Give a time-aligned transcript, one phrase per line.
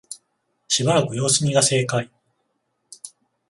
[0.67, 2.09] しばらく様子見が正解